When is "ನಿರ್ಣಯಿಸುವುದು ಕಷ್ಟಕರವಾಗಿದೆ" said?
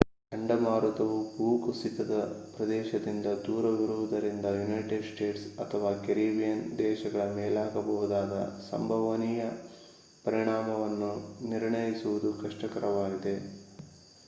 11.51-13.35